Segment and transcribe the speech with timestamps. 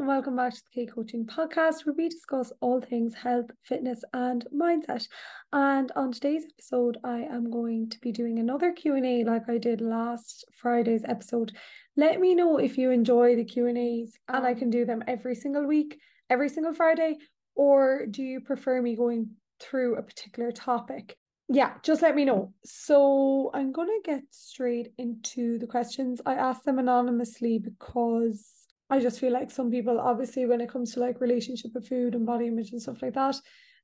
[0.00, 4.02] and welcome back to the Kate Coaching Podcast, where we discuss all things health, fitness,
[4.14, 5.06] and mindset.
[5.52, 9.46] And on today's episode, I am going to be doing another Q and A, like
[9.50, 11.52] I did last Friday's episode.
[11.98, 14.54] Let me know if you enjoy the Q and A's, and I oh.
[14.54, 15.98] can do them every single week,
[16.30, 17.18] every single Friday,
[17.54, 19.28] or do you prefer me going
[19.60, 21.14] through a particular topic?
[21.52, 22.54] yeah, just let me know.
[22.64, 26.20] So I'm going to get straight into the questions.
[26.24, 28.59] I asked them anonymously because
[28.90, 32.14] I just feel like some people, obviously, when it comes to like relationship with food
[32.14, 33.36] and body image and stuff like that,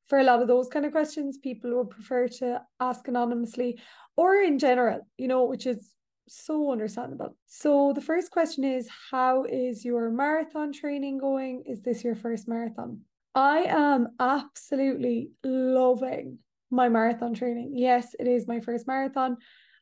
[0.09, 3.79] for a lot of those kind of questions, people would prefer to ask anonymously
[4.17, 5.93] or in general, you know, which is
[6.29, 7.37] so understandable.
[7.47, 11.65] So the first question is How is your marathon training going?
[11.67, 13.01] Is this your first marathon?
[13.35, 16.39] I am absolutely loving
[16.71, 17.73] my marathon training.
[17.75, 19.37] Yes, it is my first marathon.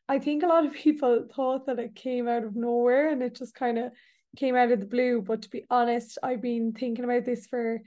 [0.07, 3.35] I think a lot of people thought that it came out of nowhere and it
[3.35, 3.91] just kind of
[4.35, 5.21] came out of the blue.
[5.21, 7.81] But to be honest, I've been thinking about this for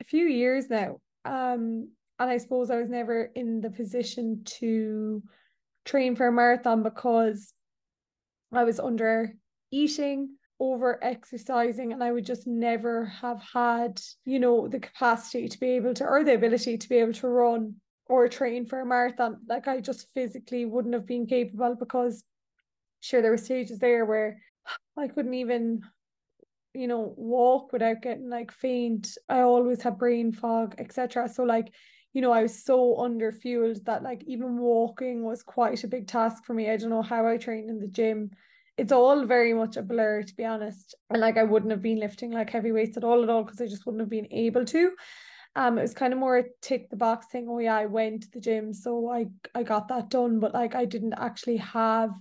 [0.00, 0.98] a few years now.
[1.24, 5.22] Um, and I suppose I was never in the position to
[5.84, 7.52] train for a marathon because
[8.52, 9.34] I was under
[9.70, 15.58] eating, over exercising, and I would just never have had, you know, the capacity to
[15.58, 18.86] be able to, or the ability to be able to run or train for a
[18.86, 19.38] marathon.
[19.48, 22.24] Like I just physically wouldn't have been capable because
[23.00, 24.42] sure there were stages there where
[24.96, 25.82] I couldn't even
[26.74, 29.16] you know walk without getting like faint.
[29.28, 31.72] I always had brain fog etc so like
[32.12, 36.06] you know i was so under fueled that like even walking was quite a big
[36.06, 36.70] task for me.
[36.70, 38.30] I don't know how i trained in the gym.
[38.76, 40.94] It's all very much a blur to be honest.
[41.10, 43.60] And like i wouldn't have been lifting like heavy weights at all at all because
[43.60, 44.92] i just wouldn't have been able to.
[45.56, 47.48] Um, it was kind of more a tick the box thing.
[47.48, 50.76] Oh yeah, I went to the gym, so I I got that done, but like
[50.76, 52.12] I didn't actually have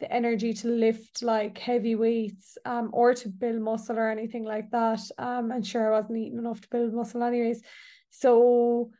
[0.00, 4.70] the energy to lift like heavy weights um or to build muscle or anything like
[4.70, 5.00] that.
[5.18, 7.62] Um, and sure I wasn't eating enough to build muscle anyways.
[8.10, 8.90] So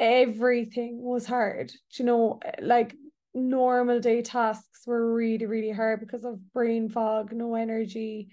[0.00, 1.72] everything was hard.
[1.94, 2.94] you know, like
[3.34, 8.28] normal day tasks were really, really hard because of brain fog, no energy,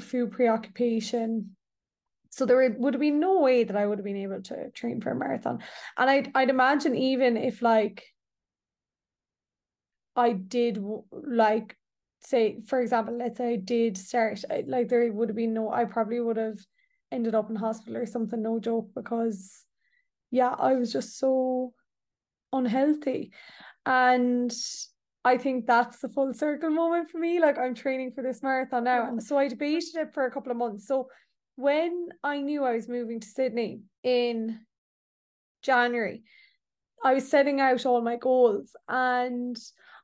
[0.00, 1.56] food preoccupation,
[2.30, 5.00] so there would have been no way that I would have been able to train
[5.00, 5.58] for a marathon.
[5.96, 8.04] And I'd I'd imagine even if like
[10.18, 11.76] I did like
[12.20, 15.84] say for example, let's say I did start like there would have been no I
[15.84, 16.58] probably would have
[17.12, 19.64] ended up in hospital or something, no joke, because
[20.30, 21.72] yeah, I was just so
[22.52, 23.32] unhealthy.
[23.86, 24.52] And
[25.24, 27.40] I think that's the full circle moment for me.
[27.40, 29.12] Like I'm training for this marathon now.
[29.12, 29.20] Yeah.
[29.20, 30.86] So I debated it for a couple of months.
[30.86, 31.08] So
[31.56, 34.58] when I knew I was moving to Sydney in
[35.62, 36.22] January,
[37.04, 39.56] I was setting out all my goals and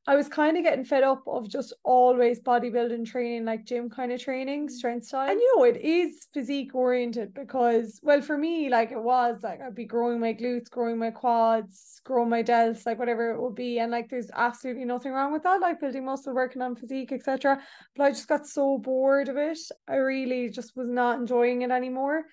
[0.07, 4.13] I was kind of getting fed up of just always bodybuilding training, like gym kind
[4.13, 4.71] of training, mm.
[4.71, 5.31] strength style.
[5.31, 9.63] And you know, it is physique oriented because, well, for me, like it was like
[9.63, 13.55] I'd be growing my glutes, growing my quads, growing my delts, like whatever it would
[13.55, 13.79] be.
[13.79, 17.63] And like there's absolutely nothing wrong with that, like building muscle, working on physique, etc.
[17.97, 19.59] But I just got so bored of it.
[19.89, 22.25] I really just was not enjoying it anymore.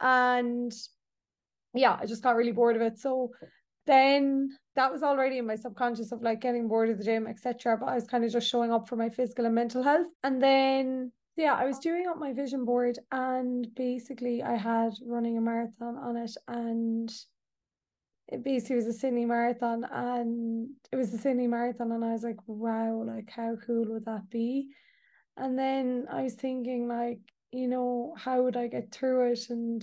[0.00, 0.72] And
[1.74, 3.00] yeah, I just got really bored of it.
[3.00, 3.32] So
[3.86, 7.76] then that was already in my subconscious of like getting bored of the gym, etc.
[7.78, 10.06] But I was kind of just showing up for my physical and mental health.
[10.22, 15.36] And then yeah, I was doing up my vision board and basically I had running
[15.36, 17.12] a marathon on it and
[18.28, 22.22] it basically was a Sydney marathon and it was the Sydney marathon and I was
[22.22, 24.68] like, wow, like how cool would that be?
[25.36, 27.20] And then I was thinking like,
[27.52, 29.82] you know, how would I get through it and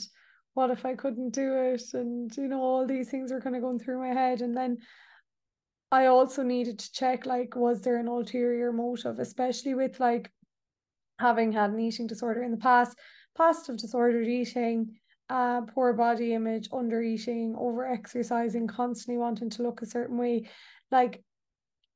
[0.53, 1.83] what if I couldn't do it?
[1.93, 4.41] And, you know, all these things were kind of going through my head.
[4.41, 4.77] And then
[5.91, 10.31] I also needed to check, like, was there an ulterior motive, especially with like
[11.19, 12.97] having had an eating disorder in the past,
[13.39, 14.95] of disordered eating,
[15.29, 20.49] uh, poor body image, under eating, over exercising, constantly wanting to look a certain way.
[20.91, 21.23] Like,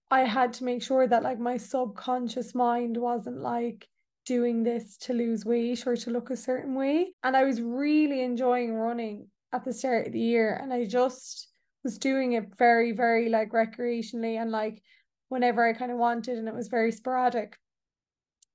[0.09, 3.87] I had to make sure that like my subconscious mind wasn't like,
[4.27, 7.13] doing this to lose weight or to look a certain way.
[7.23, 10.59] And I was really enjoying running at the start of the year.
[10.61, 11.47] And I just
[11.83, 14.81] was doing it very, very like recreationally and like
[15.29, 16.37] whenever I kind of wanted.
[16.37, 17.57] And it was very sporadic.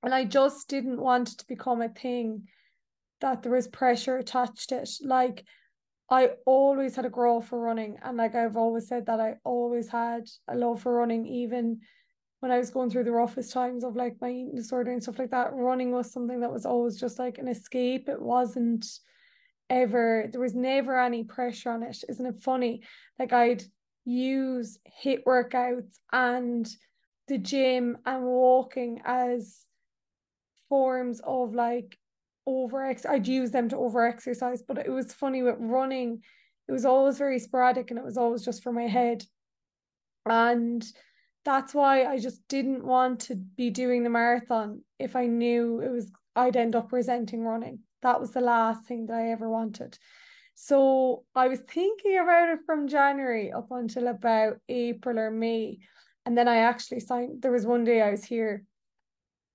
[0.02, 2.48] And I just didn't want it to become a thing
[3.20, 4.90] that there was pressure attached to it.
[5.02, 5.44] Like,
[6.10, 7.96] I always had a grow for running.
[8.02, 11.80] And like I've always said that I always had a love for running, even
[12.42, 15.20] when I was going through the roughest times of like my eating disorder and stuff
[15.20, 18.08] like that, running was something that was always just like an escape.
[18.08, 18.84] It wasn't
[19.70, 22.02] ever, there was never any pressure on it.
[22.08, 22.82] Isn't it funny?
[23.16, 23.62] Like I'd
[24.04, 26.68] use HIIT workouts and
[27.28, 29.60] the gym and walking as
[30.68, 31.96] forms of like
[32.44, 34.62] over I'd use them to over exercise.
[34.66, 36.22] But it was funny with running,
[36.66, 39.22] it was always very sporadic and it was always just for my head.
[40.26, 40.84] And
[41.44, 45.90] that's why I just didn't want to be doing the marathon if I knew it
[45.90, 47.80] was I'd end up resenting running.
[48.02, 49.98] That was the last thing that I ever wanted.
[50.54, 55.78] So I was thinking about it from January up until about April or May.
[56.24, 58.64] And then I actually signed, there was one day I was here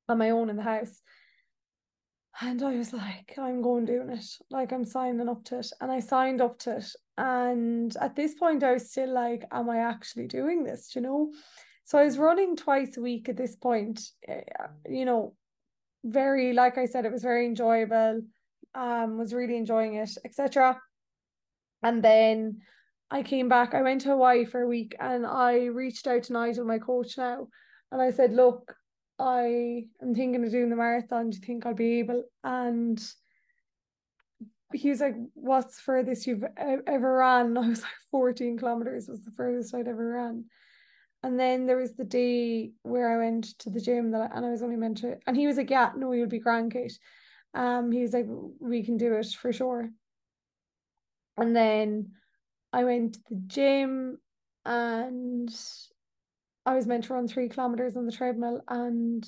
[0.10, 1.02] on my own in the house.
[2.40, 4.26] And I was like, I'm going doing it.
[4.52, 5.72] Like I'm signing up to it.
[5.82, 6.92] And I signed up to it.
[7.18, 10.96] And at this point, I was still like, am I actually doing this?
[10.96, 11.32] You know?
[11.88, 14.02] So I was running twice a week at this point.
[14.28, 14.42] Eh,
[14.90, 15.36] you know,
[16.04, 18.24] very, like I said, it was very enjoyable.
[18.76, 20.82] Um, was really enjoying it, etc.
[21.82, 22.58] And then
[23.10, 26.34] I came back, I went to Hawaii for a week and I reached out to
[26.34, 27.48] Nigel, my coach now,
[27.94, 28.76] and I said, Look,
[29.18, 31.30] I am thinking of doing the marathon.
[31.30, 32.26] Do you think I'll be able?
[32.44, 33.02] And
[34.74, 37.46] he was like, What's the furthest you've ever ran?
[37.46, 40.44] And I was like, 14 kilometers was the furthest I'd ever ran.
[41.24, 44.46] And then there was the day where I went to the gym that I, and
[44.46, 46.98] I was only meant to, and he was like, Yeah, no, you'll be grand, Kate.
[47.54, 48.28] Um, he was like,
[48.60, 49.90] We can do it for sure.
[51.38, 52.12] And then
[52.74, 54.20] I went to the gym
[54.66, 55.50] and
[56.66, 59.26] I was meant to run three kilometers on the treadmill and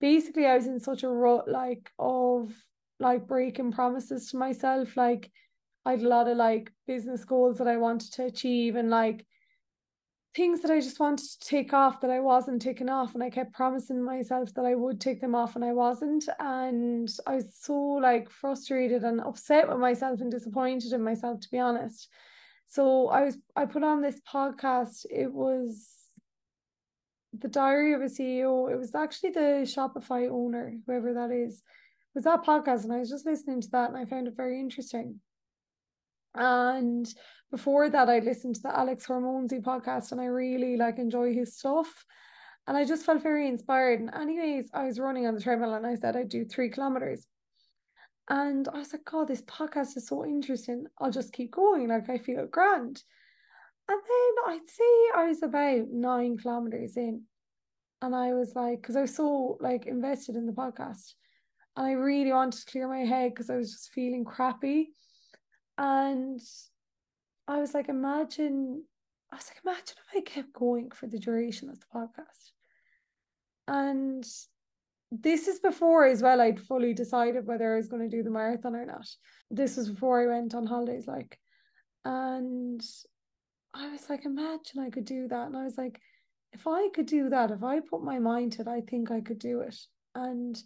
[0.00, 2.52] basically I was in such a rut like of
[3.00, 4.96] like breaking promises to myself.
[4.96, 5.30] Like
[5.84, 9.26] I had a lot of like business goals that I wanted to achieve and like
[10.34, 13.14] things that I just wanted to take off that I wasn't taking off.
[13.14, 16.28] And I kept promising myself that I would take them off and I wasn't.
[16.38, 21.50] And I was so like frustrated and upset with myself and disappointed in myself, to
[21.50, 22.08] be honest.
[22.66, 25.06] So I was I put on this podcast.
[25.10, 25.88] It was
[27.32, 28.70] the diary of a CEO.
[28.70, 31.56] It was actually the Shopify owner, whoever that is.
[31.56, 34.36] It was that podcast, and I was just listening to that and I found it
[34.36, 35.20] very interesting.
[36.38, 37.12] And
[37.50, 41.58] before that, I listened to the Alex Hormozi podcast and I really like enjoy his
[41.58, 42.04] stuff.
[42.66, 44.00] And I just felt very inspired.
[44.00, 47.26] And anyways, I was running on the treadmill and I said I'd do three kilometers.
[48.30, 50.84] And I was like, God, this podcast is so interesting.
[51.00, 51.88] I'll just keep going.
[51.88, 53.02] Like I feel grand.
[53.88, 57.22] And then I'd say I was about nine kilometers in.
[58.00, 61.14] And I was like, because I was so like invested in the podcast.
[61.76, 64.90] And I really wanted to clear my head because I was just feeling crappy.
[65.78, 66.40] And
[67.46, 68.84] I was like, imagine,
[69.32, 72.50] I was like, imagine if I kept going for the duration of the podcast.
[73.68, 74.26] And
[75.10, 78.30] this is before as well, I'd fully decided whether I was going to do the
[78.30, 79.06] marathon or not.
[79.50, 81.38] This was before I went on holidays, like,
[82.04, 82.82] and
[83.72, 85.46] I was like, imagine I could do that.
[85.46, 86.00] And I was like,
[86.52, 89.20] if I could do that, if I put my mind to it, I think I
[89.20, 89.76] could do it.
[90.14, 90.60] And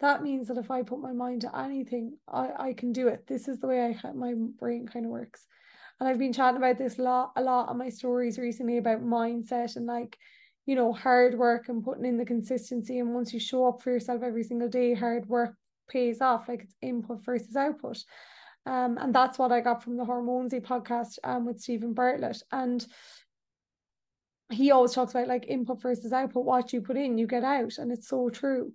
[0.00, 3.26] that means that if I put my mind to anything, I, I can do it.
[3.26, 5.46] This is the way I my brain kind of works.
[6.00, 9.04] And I've been chatting about this a lot, a lot on my stories recently about
[9.04, 10.18] mindset and like,
[10.66, 12.98] you know, hard work and putting in the consistency.
[12.98, 15.54] And once you show up for yourself every single day, hard work
[15.88, 16.48] pays off.
[16.48, 18.02] Like it's input versus output.
[18.66, 22.42] Um, and that's what I got from the Hormozi podcast um with Steven Bartlett.
[22.50, 22.84] And
[24.50, 27.78] he always talks about like input versus output, what you put in, you get out.
[27.78, 28.72] And it's so true.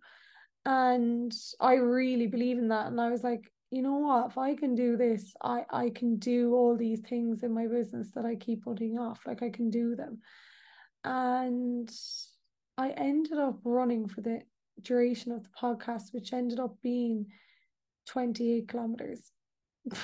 [0.70, 2.86] And I really believe in that.
[2.86, 6.18] And I was like, you know what, if I can do this, I, I can
[6.18, 9.22] do all these things in my business that I keep putting off.
[9.26, 10.20] Like I can do them.
[11.04, 11.92] And
[12.78, 14.42] I ended up running for the
[14.84, 17.26] duration of the podcast, which ended up being
[18.06, 19.32] 28 kilometers.
[19.92, 19.98] and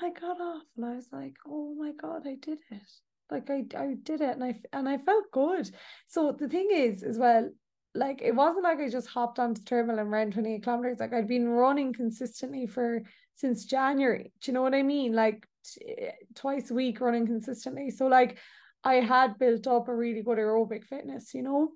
[0.00, 2.82] I got off and I was like, oh my God, I did it.
[3.30, 5.70] Like I, I did it and I and I felt good.
[6.08, 7.48] So the thing is as well,
[7.94, 10.98] like it wasn't like I just hopped onto treadmill and ran 28 kilometers.
[10.98, 13.02] Like I'd been running consistently for
[13.36, 14.32] since January.
[14.40, 15.12] Do you know what I mean?
[15.12, 17.90] Like t- eh, twice a week running consistently.
[17.90, 18.38] So like
[18.82, 21.70] I had built up a really good aerobic fitness, you know,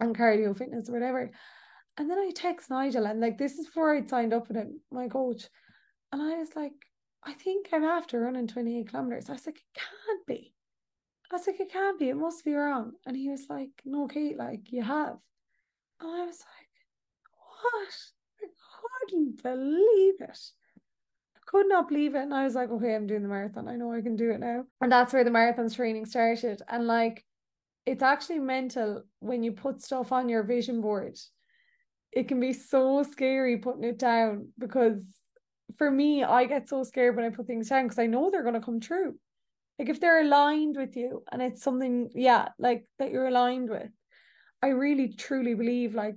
[0.00, 1.30] and cardio fitness or whatever.
[1.96, 4.80] And then I text Nigel and like this is before I'd signed up with him,
[4.90, 5.44] my coach.
[6.12, 6.72] And I was like,
[7.24, 9.28] I think I'm after running 28 kilometers.
[9.28, 10.52] I was like, it can't be.
[11.30, 12.92] I was like, it can't be, it must be wrong.
[13.04, 15.16] And he was like, no, Kate, like you have.
[16.00, 16.68] And I was like,
[17.62, 17.94] what?
[18.42, 20.38] I couldn't believe it.
[21.34, 22.22] I could not believe it.
[22.22, 23.68] And I was like, okay, I'm doing the marathon.
[23.68, 24.64] I know I can do it now.
[24.80, 26.62] And that's where the marathon training started.
[26.68, 27.24] And like,
[27.86, 31.16] it's actually mental when you put stuff on your vision board.
[32.12, 35.02] It can be so scary putting it down because
[35.76, 38.42] for me, I get so scared when I put things down because I know they're
[38.42, 39.16] going to come true
[39.78, 43.90] like if they're aligned with you and it's something yeah like that you're aligned with
[44.62, 46.16] i really truly believe like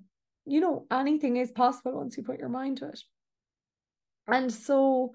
[0.50, 3.00] you know, anything is possible once you put your mind to it.
[4.28, 5.13] And so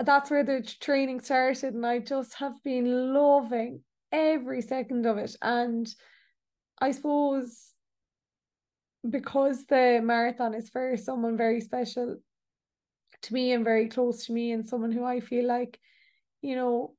[0.00, 1.74] that's where the training started.
[1.74, 5.36] And I just have been loving every second of it.
[5.40, 5.88] And
[6.80, 7.70] I suppose
[9.08, 12.16] because the marathon is for someone very special
[13.22, 15.78] to me and very close to me, and someone who I feel like,
[16.42, 16.94] you know,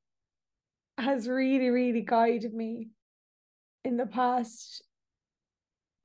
[0.98, 2.88] has really, really guided me
[3.84, 4.82] in the past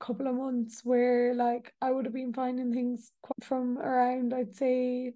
[0.02, 5.12] couple of months where like I would have been finding things from around I'd say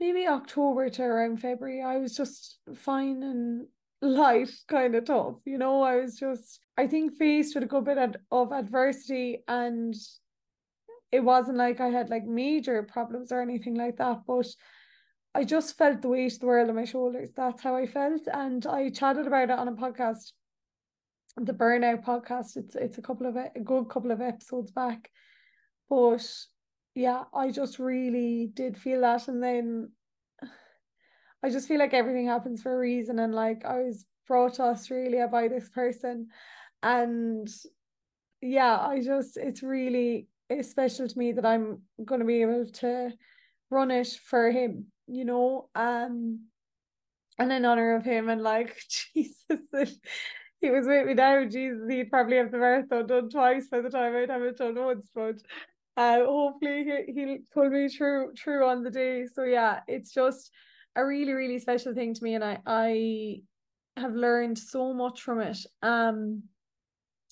[0.00, 1.82] maybe October to around February.
[1.82, 3.68] I was just fine finding
[4.02, 5.82] life kind of tough you know?
[5.82, 9.94] I was just I think faced with a good bit of adversity and
[11.12, 14.46] it wasn't like I had like major problems or anything like that but
[15.34, 17.30] I just felt the weight of the world on my shoulders.
[17.36, 18.22] That's how I felt.
[18.32, 20.32] And I chatted about it on a podcast
[21.44, 22.56] the burnout podcast.
[22.56, 25.10] It's it's a couple of a good couple of episodes back,
[25.88, 26.26] but
[26.94, 29.92] yeah, I just really did feel that, and then
[31.42, 34.62] I just feel like everything happens for a reason, and like I was brought to
[34.62, 36.28] Australia by this person,
[36.82, 37.48] and
[38.40, 42.66] yeah, I just it's really it's special to me that I'm going to be able
[42.66, 43.12] to
[43.70, 46.46] run it for him, you know, um,
[47.38, 48.76] and in honor of him, and like
[49.14, 49.98] Jesus
[50.60, 51.44] he was with me now.
[51.44, 54.74] Jesus, he'd probably have the marathon done twice by the time I'd have it done
[54.74, 55.08] once.
[55.14, 55.36] But
[55.96, 59.26] uh, hopefully he, he'll pull me through through on the day.
[59.26, 60.50] So yeah, it's just
[60.96, 63.42] a really really special thing to me, and I I
[63.96, 65.58] have learned so much from it.
[65.82, 66.42] Um,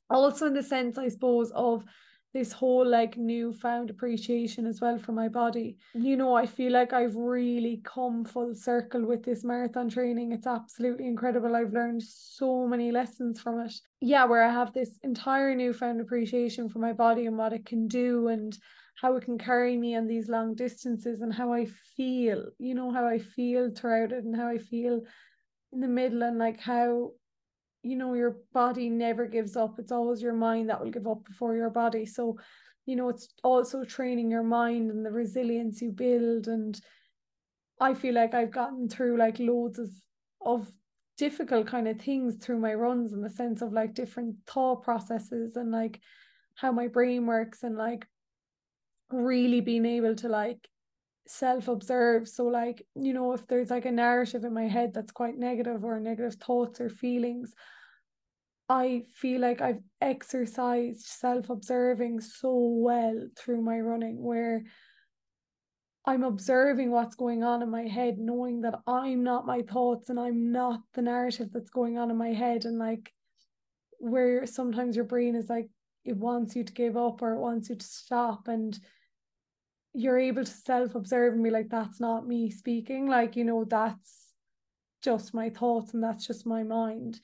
[0.09, 1.85] also in the sense I suppose of
[2.33, 5.79] this whole like newfound appreciation as well for my body.
[5.95, 10.33] You know, I feel like I've really come full circle with this marathon training.
[10.33, 11.57] It's absolutely incredible.
[11.57, 13.73] I've learned so many lessons from it.
[14.01, 17.89] Yeah, where I have this entire newfound appreciation for my body and what it can
[17.89, 18.57] do and
[19.01, 21.67] how it can carry me on these long distances and how I
[21.97, 25.03] feel, you know, how I feel throughout it and how I feel
[25.73, 27.13] in the middle and like how
[27.83, 29.79] you know your body never gives up.
[29.79, 32.07] It's always your mind that will give up before your body.
[32.07, 32.39] So
[32.87, 36.49] you know it's also training your mind and the resilience you build.
[36.49, 36.81] And
[37.81, 39.91] i feel like i've gotten through like loads of
[40.45, 40.71] of
[41.19, 45.57] difficult kind of things through my runs in the sense of like different thought processes
[45.57, 46.01] and like
[46.55, 48.07] how my brain works and like
[49.11, 50.69] really being able to like
[51.27, 55.11] self observe so like you know if there's like a narrative in my head that's
[55.11, 57.53] quite negative or negative thoughts or feelings
[58.69, 64.65] I feel like I've exercised self observing so well through my running, where
[66.05, 70.19] I'm observing what's going on in my head, knowing that I'm not my thoughts and
[70.19, 72.65] I'm not the narrative that's going on in my head.
[72.65, 73.13] And like,
[73.99, 75.69] where sometimes your brain is like,
[76.05, 78.49] it wants you to give up or it wants you to stop.
[78.49, 78.79] And
[79.97, 83.07] you're able to self observe and be like, that's not me speaking.
[83.09, 84.27] Like, you know, that's
[85.03, 87.19] just my thoughts and that's just my mind.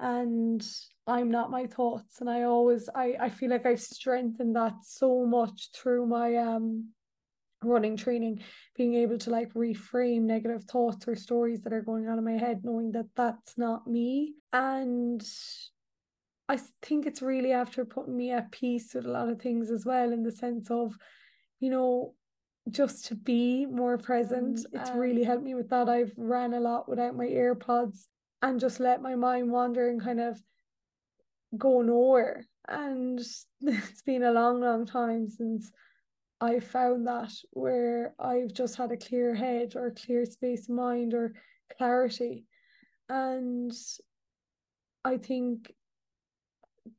[0.00, 0.66] And
[1.06, 2.22] I'm not my thoughts.
[2.22, 6.88] And I always I I feel like I've strengthened that so much through my um
[7.62, 8.40] running training
[8.76, 12.32] being able to like reframe negative thoughts or stories that are going on in my
[12.32, 14.34] head knowing that that's not me.
[14.52, 15.22] And
[16.48, 19.84] I think it's really after putting me at peace with a lot of things as
[19.84, 20.96] well in the sense of
[21.64, 22.14] you know
[22.70, 26.54] just to be more present mm, it's um, really helped me with that I've ran
[26.54, 28.06] a lot without my earpods
[28.42, 30.38] and just let my mind wander and kind of
[31.56, 32.46] go nowhere.
[32.68, 33.18] And
[33.60, 35.70] it's been a long, long time since
[36.40, 41.14] I found that where I've just had a clear head or clear space of mind
[41.14, 41.34] or
[41.78, 42.44] clarity.
[43.08, 43.72] And
[45.04, 45.72] I think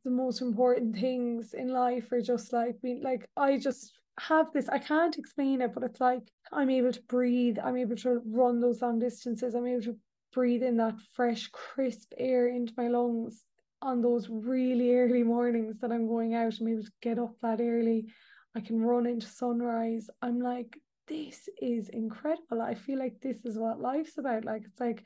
[0.03, 4.69] the most important things in life are just like being like I just have this
[4.69, 8.59] I can't explain it but it's like I'm able to breathe I'm able to run
[8.59, 9.97] those long distances I'm able to
[10.35, 13.45] breathe in that fresh, crisp air into my lungs
[13.81, 16.55] on those really early mornings that I'm going out.
[16.59, 18.07] I'm able to get up that early.
[18.55, 20.09] I can run into sunrise.
[20.21, 22.61] I'm like, this is incredible.
[22.61, 24.43] I feel like this is what life's about.
[24.43, 25.03] Like, it's like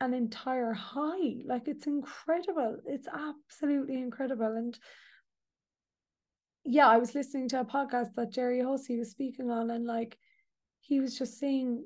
[0.00, 1.42] an entire high.
[1.46, 2.78] Like, it's incredible.
[2.86, 4.56] It's absolutely incredible.
[4.56, 4.76] And
[6.64, 10.18] yeah, I was listening to a podcast that Gerry Hussey was speaking on, and like,
[10.80, 11.84] he was just saying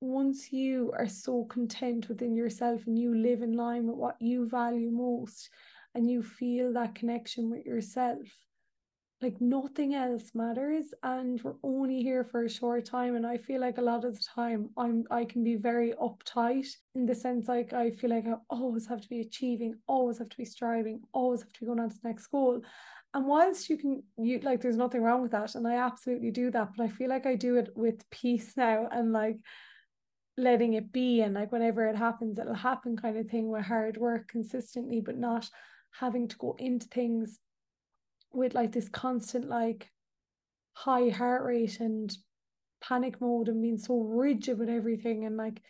[0.00, 4.48] once you are so content within yourself and you live in line with what you
[4.48, 5.50] value most
[5.94, 8.22] and you feel that connection with yourself
[9.22, 13.16] like nothing else matters and we're only here for a short time.
[13.16, 16.66] And i feel like a lot of the time i'm i can be very uptight
[16.94, 20.30] in the sense like i feel like i always have to be achieving always have
[20.30, 22.62] to be striving always have to be going on to the next goal
[23.12, 25.54] And whilst you can you like there's nothing wrong with that.
[25.54, 26.70] And I absolutely do that.
[26.76, 29.36] But I feel like I do it with peace now and like
[30.36, 33.96] letting it be and like whenever it happens, it'll happen kind of thing with hard
[33.96, 35.48] work consistently, but not
[35.92, 37.38] having to go into things
[38.32, 39.88] with like this constant like
[40.72, 42.16] high heart rate and
[42.80, 45.60] panic mode and being so rigid with everything and like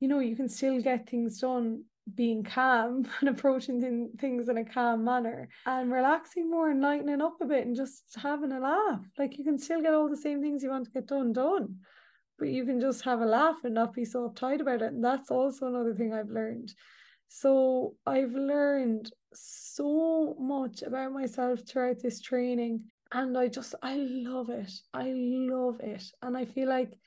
[0.00, 1.82] you know you can still get things done
[2.14, 7.22] being calm and approaching th- things in a calm manner and relaxing more and lightening
[7.22, 10.16] up a bit and just having a laugh like you can still get all the
[10.16, 11.76] same things you want to get done done
[12.38, 15.04] but you can just have a laugh and not be so uptight about it and
[15.04, 16.74] that's also another thing I've learned
[17.28, 22.84] so I've learned so much about myself throughout this training
[23.14, 24.72] and I just I love it.
[24.92, 26.02] I love it.
[26.22, 26.98] And I feel like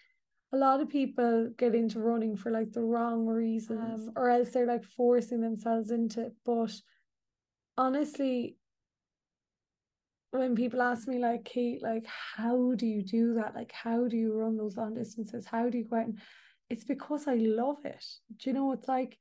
[0.54, 4.50] a lot of people get into running for like the wrong reasons um, or else
[4.50, 6.34] they're like forcing themselves into it.
[6.46, 6.72] But
[7.78, 8.56] honestly,
[10.32, 13.56] when people ask me like Kate, like how do you do that?
[13.56, 15.46] Like how do you run those long distances?
[15.46, 16.06] How do you go out?
[16.06, 16.20] And
[16.70, 18.06] it's because I love it.
[18.38, 19.18] Do you know it's like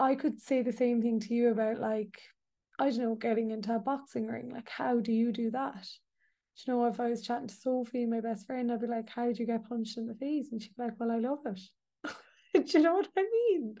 [0.00, 2.18] I could say the same thing to you about like
[2.78, 4.50] I don't know, getting into a boxing ring.
[4.50, 5.88] Like, how do you do that?
[6.56, 9.30] You know, if I was chatting to Sophie, my best friend, I'd be like, How
[9.30, 10.48] do you get punched in the face?
[10.52, 11.60] And she'd be like, Well, I love it.
[12.66, 13.76] do you know what I mean?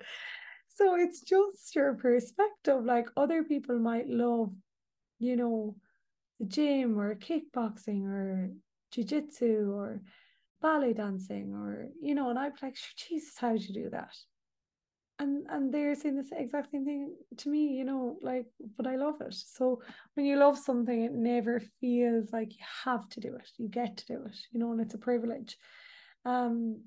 [0.68, 2.84] So it's just your perspective.
[2.84, 4.52] Like, other people might love,
[5.20, 5.76] you know,
[6.40, 8.50] the gym or kickboxing or
[8.90, 10.02] jiu-jitsu or
[10.60, 14.14] ballet dancing or, you know, and I'd be like, Jesus, how do you do that?
[15.18, 18.96] And and they're saying the exact same thing to me you know like but i
[18.96, 19.34] love it.
[19.34, 19.80] So
[20.14, 23.48] when you love something it never feels like you have to do it.
[23.58, 25.56] You get to do it you know and it's a privilege.
[26.24, 26.82] Um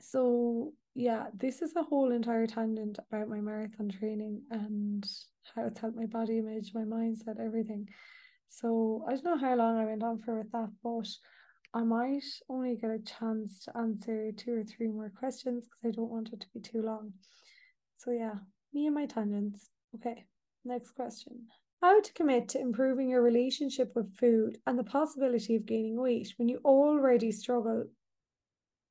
[0.00, 5.04] so yeah this is a whole entire tangent about my marathon training and
[5.54, 7.88] how it's helped my body image my mindset everything.
[8.48, 11.08] So i don't know how long i went on for with that but
[11.74, 15.96] I might only get a chance to answer two or three more questions because I
[15.96, 17.12] don't want it to be too long.
[17.98, 18.34] So, yeah,
[18.72, 19.68] me and my tangents.
[19.94, 20.26] Okay,
[20.64, 21.46] next question.
[21.82, 26.34] How to commit to improving your relationship with food and the possibility of gaining weight
[26.36, 27.84] when you already struggle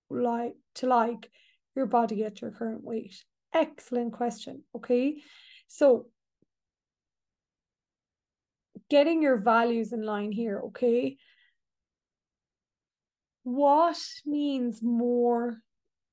[0.10, 1.30] like to like
[1.76, 3.24] your body at your current weight?
[3.54, 4.64] Excellent question.
[4.76, 5.22] Okay,
[5.68, 6.08] so
[8.90, 10.62] getting your values in line here.
[10.68, 11.18] Okay,
[13.48, 15.62] what means more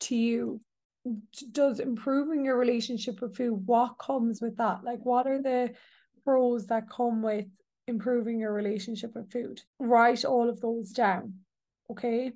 [0.00, 0.60] to you.
[1.50, 4.84] Does improving your relationship with food what comes with that?
[4.84, 5.74] Like what are the
[6.22, 7.46] pros that come with
[7.88, 9.60] improving your relationship with food?
[9.80, 11.34] Write all of those down
[11.90, 12.32] okay?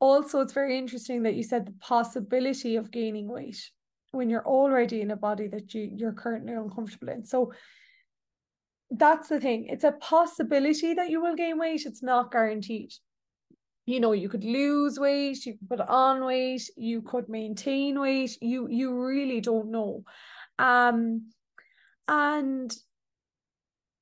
[0.00, 3.70] Also it's very interesting that you said the possibility of gaining weight
[4.10, 7.24] when you're already in a body that you you're currently uncomfortable in.
[7.24, 7.52] So
[8.90, 9.68] that's the thing.
[9.68, 11.86] It's a possibility that you will gain weight.
[11.86, 12.92] It's not guaranteed
[13.86, 18.36] you know you could lose weight you could put on weight you could maintain weight
[18.40, 20.04] you you really don't know.
[20.58, 21.30] Um
[22.08, 22.74] and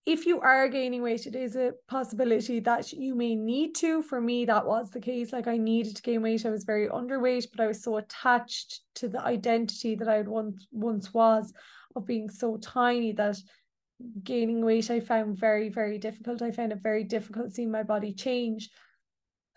[0.06, 4.02] if you are gaining weight it is a possibility that you may need to.
[4.02, 5.32] For me that was the case.
[5.32, 6.44] Like i needed to gain weight.
[6.44, 10.28] I was very underweight but i was so attached to the identity that i had
[10.28, 11.52] once once was
[11.96, 13.36] of being so tiny that
[14.22, 16.42] gaining weight i found very very difficult.
[16.42, 18.70] I found it very difficult seeing my body change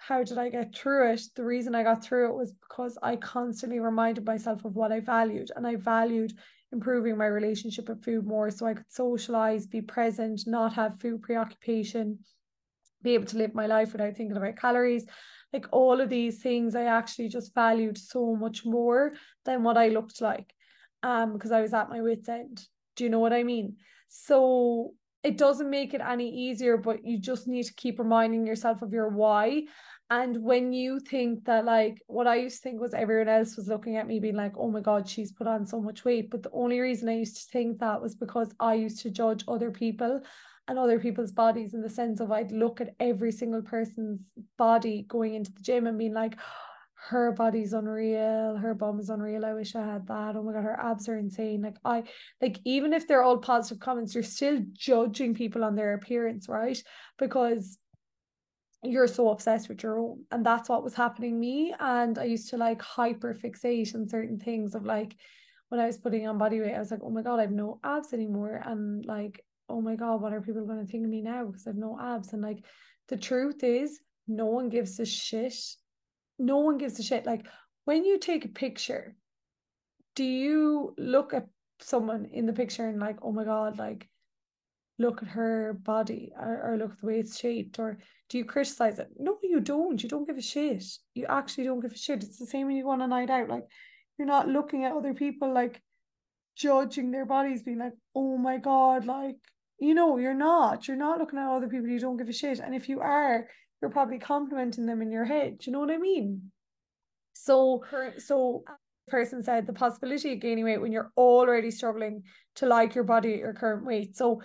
[0.07, 1.21] how did I get through it?
[1.33, 4.99] The reason I got through it was because I constantly reminded myself of what I
[4.99, 6.33] valued, and I valued
[6.73, 11.21] improving my relationship with food more so I could socialize, be present, not have food
[11.21, 12.19] preoccupation,
[13.01, 15.05] be able to live my life without thinking about calories.
[15.53, 19.13] Like all of these things, I actually just valued so much more
[19.45, 20.53] than what I looked like
[21.03, 22.61] um, because I was at my wits' end.
[22.97, 23.77] Do you know what I mean?
[24.07, 28.81] So it doesn't make it any easier, but you just need to keep reminding yourself
[28.81, 29.63] of your why
[30.09, 33.67] and when you think that, like, what I used to think was everyone else was
[33.67, 36.29] looking at me being like, oh my God, she's put on so much weight.
[36.29, 39.43] But the only reason I used to think that was because I used to judge
[39.47, 40.21] other people
[40.67, 44.21] and other people's bodies in the sense of I'd look at every single person's
[44.57, 46.37] body going into the gym and being like,
[47.09, 49.43] her body's unreal, her bum is unreal.
[49.43, 50.35] I wish I had that.
[50.37, 51.61] Oh my god, her abs are insane.
[51.61, 52.03] Like I
[52.41, 56.81] like even if they're all positive comments, you're still judging people on their appearance, right?
[57.17, 57.77] Because
[58.83, 62.49] you're so obsessed with your own and that's what was happening me and i used
[62.49, 65.15] to like hyper fixate on certain things of like
[65.69, 67.51] when i was putting on body weight i was like oh my god i have
[67.51, 71.09] no abs anymore and like oh my god what are people going to think of
[71.09, 71.45] me now?
[71.45, 72.63] Because i have no abs and like
[73.07, 75.55] the truth is no one gives a shit
[76.39, 77.45] no one gives a shit like
[77.85, 79.15] when you take a picture
[80.15, 81.47] do you look at
[81.79, 84.07] someone in the picture and like oh my god like
[85.03, 87.97] look at her body or, or look at the way it's shaped or
[88.29, 89.09] do you criticize it?
[89.19, 90.01] No you don't.
[90.01, 90.83] You don't give a shit.
[91.13, 92.23] You actually don't give a shit.
[92.23, 93.65] It's the same when you go on a night out like
[94.17, 95.81] you're not looking at other people like
[96.55, 99.35] judging their bodies being like oh my god like
[99.79, 100.87] you know you're not.
[100.87, 101.87] You're not looking at other people.
[101.87, 102.59] You don't give a shit.
[102.59, 103.47] And if you are
[103.81, 105.57] you're probably complimenting them in your head.
[105.59, 106.51] Do you know what i mean?
[107.33, 107.83] So
[108.17, 112.23] so uh the person said the possibility of gaining weight when you're already struggling
[112.55, 114.15] to like your body at your current weight.
[114.15, 114.41] So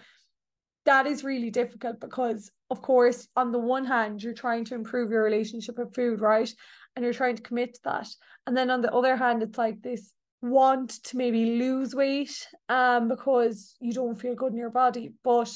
[0.89, 5.11] that is really difficult because of course on the one hand you're trying to improve
[5.11, 6.51] your relationship with food right?
[6.97, 8.09] And you're trying to commit to that.
[8.47, 13.09] And then on the other hand it's like this want to maybe lose weight um
[13.09, 15.51] because you don't feel good in your body but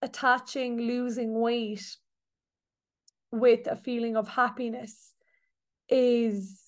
[0.00, 1.84] attaching losing weight
[3.30, 5.12] with a feeling of happiness
[5.88, 6.62] is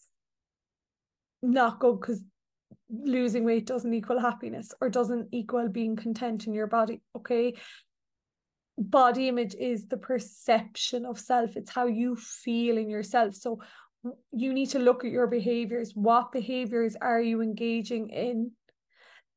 [1.42, 2.20] not good because
[2.90, 7.54] losing weight doesn't equal happiness or doesn't equal being content in your body okay
[8.78, 11.56] body image is the perception of self.
[11.56, 13.34] It's how you feel in yourself.
[13.34, 13.60] So
[14.32, 15.92] you need to look at your behaviors.
[15.94, 18.52] What behaviors are you engaging in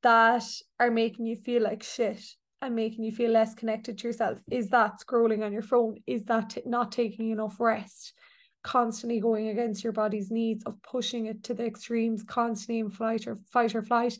[0.01, 0.45] that
[0.79, 2.21] are making you feel like shit
[2.61, 4.39] and making you feel less connected to yourself?
[4.49, 5.97] Is that scrolling on your phone?
[6.07, 8.13] Is that t- not taking enough rest?
[8.63, 13.27] Constantly going against your body's needs of pushing it to the extremes constantly in flight
[13.27, 14.17] or fight or flight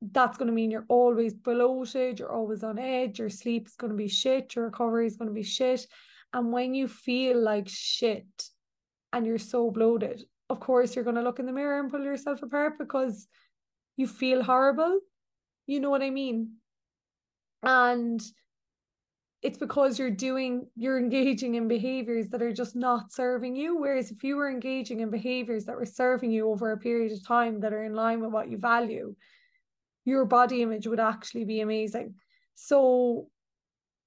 [0.00, 3.90] that's going to mean you're always bloated you're always on edge your sleep is going
[3.90, 5.86] to be shit your recovery is going to be shit
[6.32, 8.26] and when you feel like shit
[9.12, 12.02] and you're so bloated, of course you're going to look in the mirror and pull
[12.02, 13.26] yourself apart because
[13.96, 15.00] you feel horrible.
[15.66, 16.56] You know what I mean?
[17.62, 18.20] And
[19.40, 24.10] it's because you're doing you're engaging in behaviors that are just not serving you whereas
[24.10, 27.60] if you were engaging in behaviors that were serving you over a period of time
[27.60, 29.14] that are in line with what you value
[30.08, 32.14] your body image would actually be amazing
[32.54, 33.28] so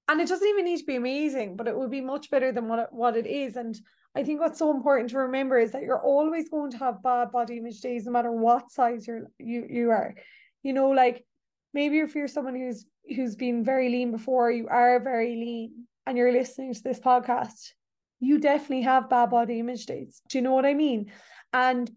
[0.08, 2.68] and it doesn't even need to be amazing but it would be much better than
[2.68, 3.80] what it, what it is and
[4.14, 7.32] I think what's so important to remember is that you're always going to have bad
[7.32, 10.14] body image days, no matter what size you're you you are.
[10.62, 11.24] You know, like
[11.72, 12.84] maybe if you're someone who's
[13.16, 17.72] who's been very lean before, you are very lean, and you're listening to this podcast,
[18.20, 20.20] you definitely have bad body image days.
[20.28, 21.10] Do you know what I mean?
[21.54, 21.90] And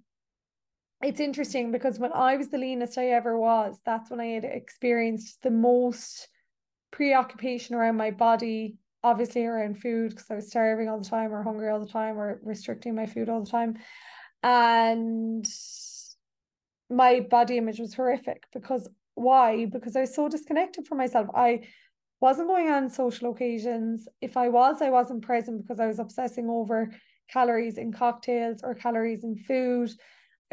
[1.06, 4.44] it's interesting because when I was the leanest I ever was, that's when I had
[4.44, 6.28] experienced the most
[6.91, 11.44] preoccupation around my body obviously around food because I was starving all the time or
[11.44, 13.78] hungry all the time or restricting my food all the time.
[14.41, 15.48] And
[16.89, 19.65] my body image was horrific because why?
[19.65, 21.28] Because I was so disconnected from myself.
[21.36, 21.68] I
[22.20, 24.08] wasn't going on social occasions.
[24.22, 26.91] If I was, I wasn't present because I was obsessing over
[27.30, 29.91] calories in cocktails or calories in food.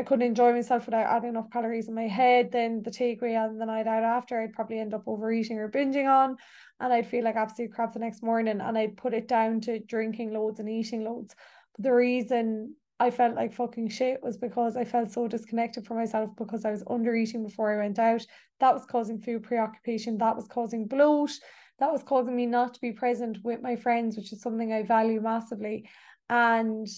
[0.03, 2.51] I couldn't enjoy myself without adding enough calories in my head.
[2.51, 6.11] Then the takeaway on the night out after, I'd probably end up overeating or binging
[6.11, 6.37] on,
[6.81, 8.61] and I'd feel like absolute crap the next morning.
[8.61, 11.37] And I'd put it down to drinking loads and eating loads.
[11.77, 15.99] But the reason I felt like fucking shit was because I felt so disconnected from
[15.99, 18.27] myself because I was under eating before I went out.
[18.59, 20.19] That was causing food preoccupation.
[20.19, 21.31] That was causing bloat.
[21.79, 24.83] That was causing me not to be present with my friends, which is something I
[24.83, 25.89] value massively.
[26.29, 26.89] And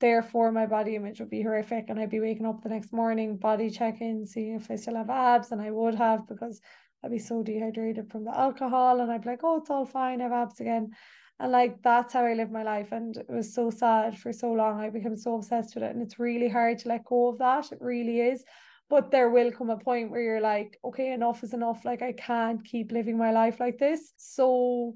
[0.00, 3.36] therefore my body image would be horrific and I'd be waking up the next morning
[3.36, 6.60] body checking seeing if I still have abs and I would have because
[7.04, 10.20] I'd be so dehydrated from the alcohol and I'd be like oh it's all fine
[10.20, 10.90] I have abs again.
[11.38, 14.52] And like that's how I live my life and it was so sad for so
[14.52, 14.80] long.
[14.80, 17.70] I became so obsessed with it and it's really hard to let go of that
[17.72, 18.44] it really is.
[18.88, 22.12] But there will come a point where you're like okay enough is enough like I
[22.12, 24.12] can't keep living my life like this.
[24.16, 24.94] So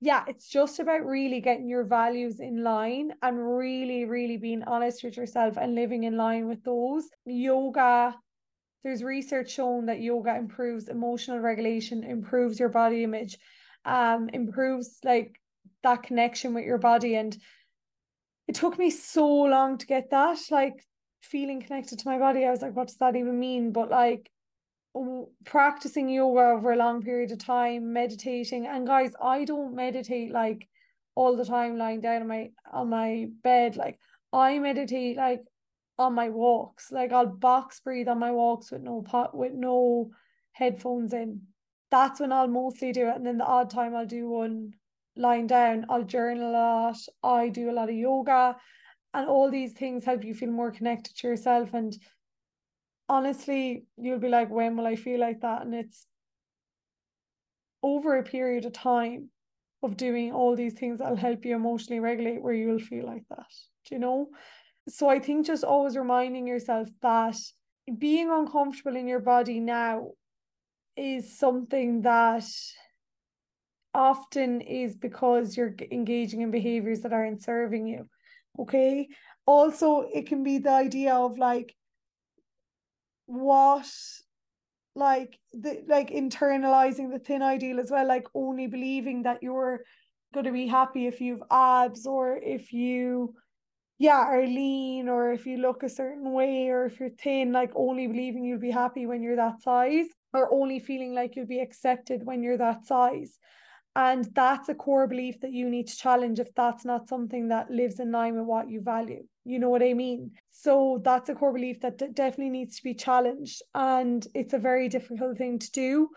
[0.00, 5.02] yeah, it's just about really getting your values in line and really, really being honest
[5.02, 7.08] with yourself and living in line with those.
[7.26, 8.14] Yoga,
[8.84, 13.38] there's research shown that yoga improves emotional regulation, improves your body image,
[13.84, 15.40] um, improves like
[15.82, 17.16] that connection with your body.
[17.16, 17.36] And
[18.46, 20.86] it took me so long to get that, like
[21.22, 22.44] feeling connected to my body.
[22.44, 23.72] I was like, what does that even mean?
[23.72, 24.30] But like
[25.44, 28.66] practicing yoga over a long period of time, meditating.
[28.66, 30.68] And guys, I don't meditate like
[31.14, 33.76] all the time lying down on my on my bed.
[33.76, 33.98] Like
[34.32, 35.42] I meditate like
[35.98, 36.90] on my walks.
[36.92, 40.10] Like I'll box breathe on my walks with no pot with no
[40.52, 41.42] headphones in.
[41.90, 43.16] That's when I'll mostly do it.
[43.16, 44.74] And then the odd time I'll do one
[45.16, 45.86] lying down.
[45.88, 46.96] I'll journal a lot.
[47.22, 48.56] I do a lot of yoga.
[49.14, 51.96] And all these things help you feel more connected to yourself and
[53.08, 55.62] honestly, you'll be like, when will I feel like that?
[55.62, 56.06] And it's
[57.82, 59.30] over a period of time
[59.82, 63.46] of doing all these things that'll help you emotionally regulate where you'll feel like that.
[63.86, 64.28] Do you know?
[64.88, 67.36] So I think just always reminding yourself that
[67.98, 70.10] being uncomfortable in your body now
[70.96, 72.44] is something that
[73.94, 78.08] often is because you're engaging in behaviors that aren't serving you.
[78.58, 79.08] Okay.
[79.46, 81.74] Also, it can be the idea of like
[83.28, 83.86] what
[84.94, 89.84] like the like internalizing the thin ideal as well, like only believing that you're
[90.34, 93.34] gonna be happy if you've abs or if you
[93.98, 97.72] yeah, are lean or if you look a certain way or if you're thin, like
[97.74, 101.60] only believing you'll be happy when you're that size or only feeling like you'll be
[101.60, 103.38] accepted when you're that size.
[103.96, 107.70] And that's a core belief that you need to challenge if that's not something that
[107.70, 109.24] lives in line with what you value.
[109.44, 110.32] You know what I mean?
[110.50, 113.62] So that's a core belief that d- definitely needs to be challenged.
[113.74, 116.08] And it's a very difficult thing to do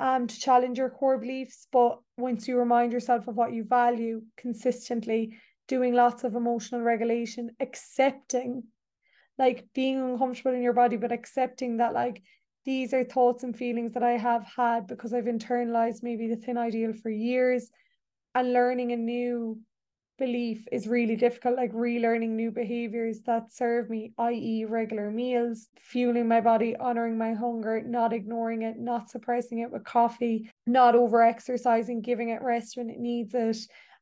[0.00, 1.66] um, to challenge your core beliefs.
[1.72, 7.50] But once you remind yourself of what you value consistently, doing lots of emotional regulation,
[7.60, 8.64] accepting
[9.38, 12.22] like being uncomfortable in your body, but accepting that like
[12.64, 16.58] these are thoughts and feelings that I have had because I've internalized maybe the thin
[16.58, 17.70] ideal for years
[18.34, 19.58] and learning a new
[20.16, 26.28] belief is really difficult, like relearning new behaviors that serve me, i.e., regular meals, fueling
[26.28, 31.22] my body, honoring my hunger, not ignoring it, not suppressing it with coffee, not over
[31.22, 33.58] exercising, giving it rest when it needs it,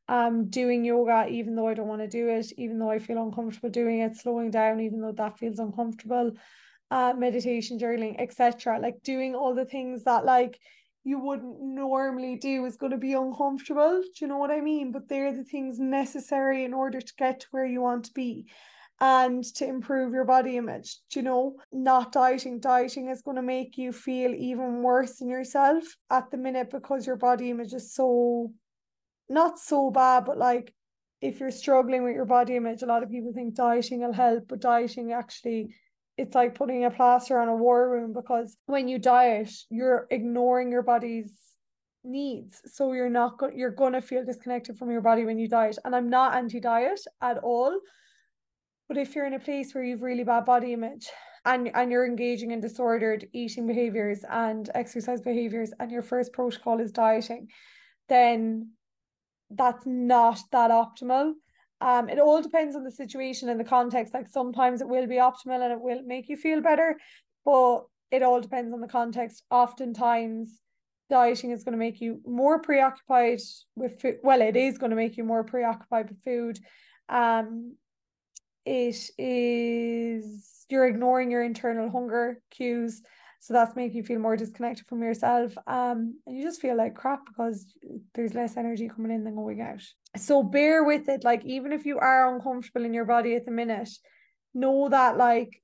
[0.09, 3.23] um doing yoga even though I don't want to do it even though I feel
[3.23, 6.33] uncomfortable doing it slowing down even though that feels uncomfortable
[6.91, 10.59] uh meditation journaling etc like doing all the things that like
[11.05, 14.91] you wouldn't normally do is going to be uncomfortable do you know what I mean
[14.91, 18.45] but they're the things necessary in order to get to where you want to be
[19.03, 20.97] and to improve your body image.
[21.09, 22.61] Do you know, not dieting.
[22.61, 27.05] Dieting is going to make you feel even worse in yourself at the minute because
[27.05, 28.51] your body image is so
[29.27, 30.73] not so bad, but like
[31.21, 34.47] if you're struggling with your body image, a lot of people think dieting will help,
[34.47, 35.75] but dieting actually
[36.17, 40.71] it's like putting a plaster on a war wound because when you diet, you're ignoring
[40.71, 41.31] your body's
[42.03, 42.61] needs.
[42.65, 45.77] So you're not going you're gonna feel disconnected from your body when you diet.
[45.85, 47.79] And I'm not anti-diet at all.
[48.87, 51.09] But if you're in a place where you've really bad body image
[51.45, 56.79] and, and you're engaging in disordered eating behaviors and exercise behaviors and your first protocol
[56.79, 57.47] is dieting,
[58.09, 58.71] then
[59.49, 61.33] that's not that optimal.
[61.83, 64.13] Um, it all depends on the situation and the context.
[64.13, 66.97] Like sometimes it will be optimal and it will make you feel better,
[67.43, 69.43] but it all depends on the context.
[69.51, 70.61] Oftentimes,
[71.09, 73.41] dieting is going to make you more preoccupied
[73.75, 74.19] with food.
[74.23, 76.57] Well, it is going to make you more preoccupied with food.
[77.09, 77.75] Um,
[78.65, 83.01] it is you're ignoring your internal hunger cues
[83.43, 85.53] so that's making you feel more disconnected from yourself.
[85.67, 87.65] Um and you just feel like crap because
[88.15, 89.81] there's less energy coming in than going out.
[90.15, 91.25] So bear with it.
[91.25, 93.89] Like even if you are uncomfortable in your body at the minute
[94.53, 95.61] know that like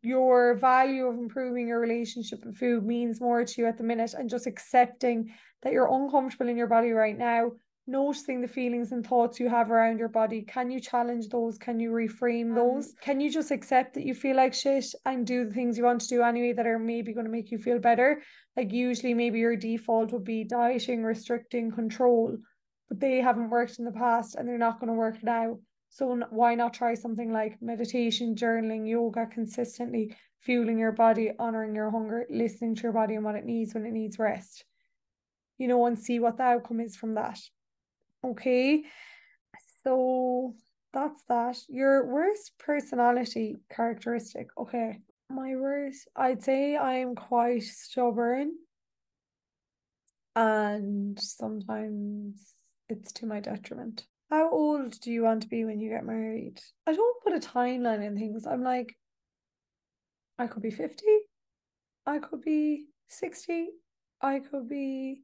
[0.00, 4.14] your value of improving your relationship with food means more to you at the minute
[4.14, 7.50] and just accepting that you're uncomfortable in your body right now
[7.86, 10.42] noticing the feelings and thoughts you have around your body.
[10.42, 11.58] Can you challenge those?
[11.58, 12.94] Can you reframe um, those?
[13.00, 16.00] Can you just accept that you feel like shit and do the things you want
[16.02, 18.22] to do anyway that are maybe going to make you feel better?
[18.56, 22.36] Like, usually, maybe your default would be dieting, restricting, control,
[22.88, 25.58] but they haven't worked in the past and they're not going to work now.
[25.88, 31.90] So, why not try something like meditation, journaling, yoga consistently, fueling your body, honoring your
[31.90, 34.64] hunger, listening to your body and what it needs when it needs rest?
[35.58, 37.38] You know, and see what the outcome is from that.
[38.24, 38.84] Okay.
[39.84, 40.54] So
[40.92, 41.58] that's that.
[41.68, 44.48] Your worst personality characteristic.
[44.58, 44.98] Okay.
[45.28, 48.52] My worst, I'd say I'm quite stubborn.
[50.36, 52.54] And sometimes
[52.88, 54.04] it's to my detriment.
[54.30, 56.58] How old do you want to be when you get married?
[56.86, 58.46] I don't put a timeline in things.
[58.46, 58.96] I'm like,
[60.38, 61.04] I could be 50,
[62.06, 63.68] I could be 60,
[64.22, 65.22] I could be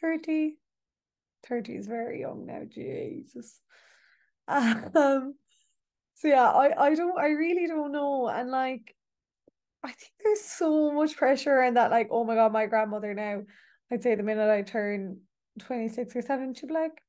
[0.00, 0.56] 30,
[1.46, 3.60] 30 is very young now, Jesus.
[4.48, 5.34] Um
[6.14, 8.28] so yeah, I, I don't I really don't know.
[8.28, 8.94] And like
[9.84, 13.42] I think there's so much pressure and that like, oh my god, my grandmother now,
[13.90, 15.20] I'd say the minute I turn
[15.60, 17.00] 26 or 7, she'd be like,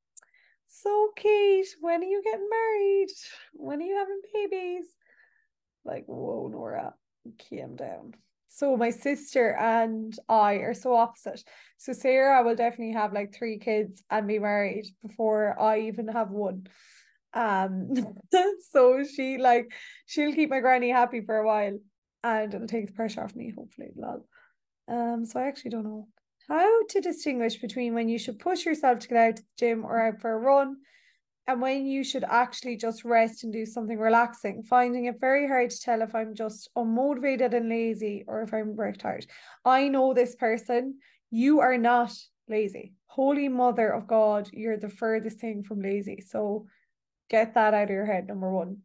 [0.68, 3.10] So Kate, when are you getting married?
[3.54, 4.86] When are you having babies?
[5.84, 6.94] Like, whoa, Nora,
[7.50, 8.14] calm down.
[8.50, 11.44] So my sister and I are so opposite.
[11.78, 16.32] So Sarah will definitely have like three kids and be married before I even have
[16.32, 16.68] one.
[17.34, 17.92] Um
[18.72, 19.72] so she like
[20.08, 21.80] she'll keep my granny happy for a while
[22.24, 23.92] and it'll take the pressure off me, hopefully.
[23.96, 24.26] Lol.
[24.88, 26.08] Um so I actually don't know
[26.50, 29.86] how to distinguish between when you should push yourself to get out to the gym
[29.86, 30.78] or out for a run
[31.50, 35.72] and when you should actually just rest and do something relaxing, finding it very hard
[35.72, 39.26] to tell if I'm just unmotivated and lazy or if I'm worked tired.
[39.66, 41.00] I know this person,
[41.32, 42.14] you are not
[42.48, 42.94] lazy.
[43.08, 46.22] holy mother of God, you're the furthest thing from lazy.
[46.22, 46.68] So
[47.32, 48.78] get that out of your head, number one.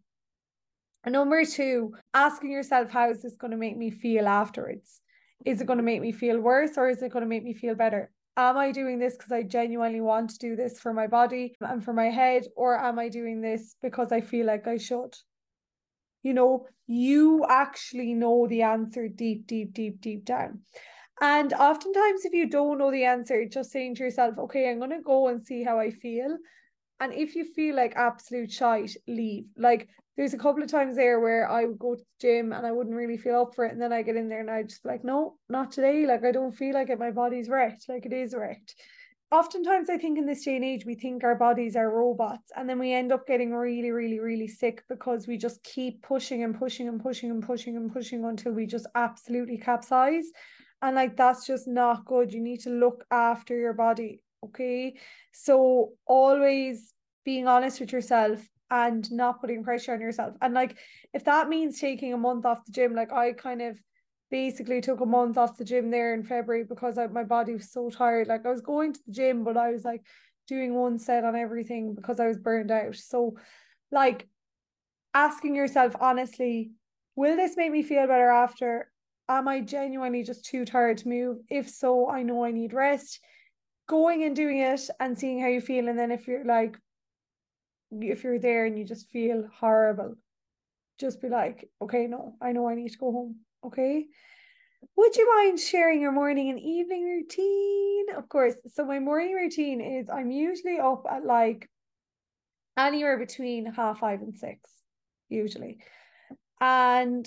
[1.05, 5.03] And number two, asking yourself, how is this going to make me feel afterwards?
[5.45, 7.53] Is it going to make me feel worse or is it going to make me
[7.53, 8.11] feel better?
[8.37, 11.85] Am I doing this because I genuinely want to do this for my body and
[11.85, 15.15] for my head, or am I doing this because I feel like I should?
[16.23, 20.63] You know, you actually know the answer deep, deep, deep, deep down.
[21.21, 24.91] And oftentimes, if you don't know the answer, just saying to yourself, okay, I'm going
[24.91, 26.37] to go and see how I feel.
[26.99, 29.45] And if you feel like absolute shite, leave.
[29.57, 32.67] Like there's a couple of times there where I would go to the gym and
[32.67, 33.73] I wouldn't really feel up for it.
[33.73, 36.07] And then I get in there and I just be like, no, not today.
[36.07, 36.99] Like I don't feel like it.
[36.99, 37.87] My body's wrecked.
[37.89, 38.75] Like it is wrecked.
[39.33, 42.69] Oftentimes, I think in this day and age, we think our bodies are robots, and
[42.69, 46.57] then we end up getting really, really, really sick because we just keep pushing and
[46.57, 50.27] pushing and pushing and pushing and pushing until we just absolutely capsize.
[50.83, 52.33] And like that's just not good.
[52.33, 54.23] You need to look after your body.
[54.45, 54.95] Okay.
[55.33, 56.93] So always
[57.25, 60.35] being honest with yourself and not putting pressure on yourself.
[60.43, 60.77] And like
[61.13, 63.79] if that means taking a month off the gym, like I kind of
[64.33, 67.71] basically took a month off the gym there in February because I, my body was
[67.71, 68.27] so tired.
[68.27, 70.03] Like I was going to the gym, but I was like
[70.49, 72.97] doing one set on everything because I was burned out.
[72.97, 73.37] So
[73.93, 74.27] like
[75.15, 76.73] asking yourself honestly,
[77.15, 78.91] will this make me feel better after?
[79.29, 81.39] Am I genuinely just too tired to move?
[81.49, 83.21] If so, I know I need rest.
[83.87, 85.87] Going and doing it and seeing how you feel.
[85.87, 86.77] And then if you're like,
[88.01, 90.17] if you're there and you just feel horrible,
[90.99, 93.37] just be like, okay, no, I know I need to go home.
[93.65, 94.07] Okay.
[94.97, 98.07] Would you mind sharing your morning and evening routine?
[98.17, 98.55] Of course.
[98.75, 101.69] So, my morning routine is I'm usually up at like
[102.77, 104.71] anywhere between half five and six,
[105.29, 105.79] usually.
[106.61, 107.27] And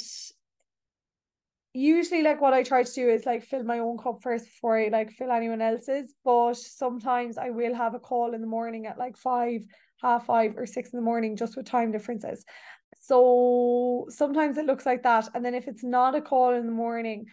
[1.73, 4.79] usually like what I try to do is like fill my own cup first before
[4.79, 6.13] I like fill anyone else's.
[6.23, 9.61] But sometimes I will have a call in the morning at like five,
[10.01, 12.45] half five or six in the morning just with time differences.
[12.99, 15.29] So sometimes it looks like that.
[15.33, 17.27] And then if it's not a call in the morning,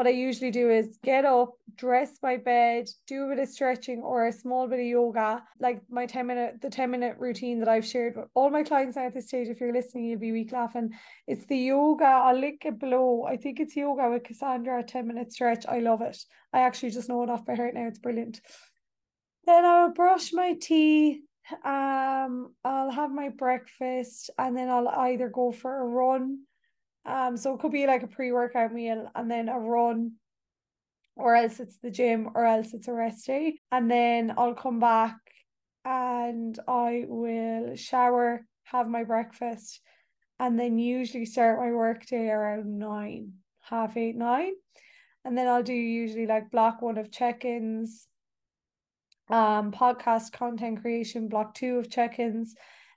[0.00, 4.00] what I usually do is get up, dress my bed, do a bit of stretching
[4.00, 7.68] or a small bit of yoga, like my 10 minute, the 10 minute routine that
[7.68, 9.48] I've shared with all my clients at this stage.
[9.48, 10.90] If you're listening, you'll be weak laughing.
[11.26, 12.06] It's the yoga.
[12.06, 13.26] I'll link it below.
[13.28, 15.66] I think it's yoga with Kassandra, 10 minute stretch.
[15.68, 16.16] I love it.
[16.52, 17.86] I actually just know it off by heart now.
[17.86, 18.40] It's brilliant.
[19.44, 21.20] Then I'll brush my teeth.
[21.64, 26.40] Um, I'll have my breakfast and then I'll either go for a run
[27.04, 30.12] um, so it could be like a pre-workout meal and then a run,
[31.16, 33.58] or else it's the gym, or else it's a rest day.
[33.72, 35.16] And then I'll come back
[35.84, 39.80] and I will shower, have my breakfast,
[40.38, 44.52] and then usually start my work day around nine, half eight, nine.
[45.24, 48.06] And then I'll do usually like block one of check-ins,
[49.30, 52.54] um, podcast content creation, block two of check-ins,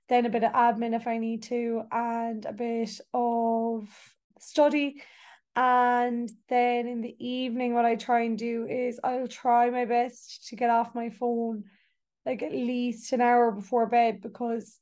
[0.09, 3.87] then a bit of admin if I need to, and a bit of
[4.39, 5.01] study.
[5.55, 10.47] And then in the evening, what I try and do is I'll try my best
[10.47, 11.65] to get off my phone
[12.25, 14.79] like at least an hour before bed because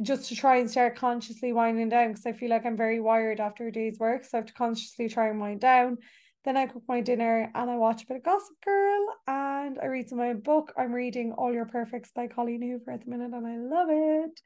[0.00, 3.40] just to try and start consciously winding down because I feel like I'm very wired
[3.40, 4.24] after a day's work.
[4.24, 5.98] So I have to consciously try and wind down.
[6.44, 9.86] Then I cook my dinner and I watch a bit of Gossip Girl and I
[9.86, 10.72] read some of my book.
[10.76, 14.40] I'm reading All Your Perfects by Colleen Hoover at the minute and I love it.